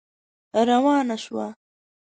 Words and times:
روانه 0.67 1.15
شوه. 1.23 1.47